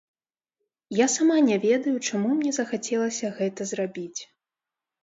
[0.99, 4.21] Я сама не ведаю, чаму мне захацелася гэта зрабіць.